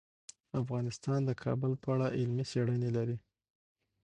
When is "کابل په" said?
1.43-1.87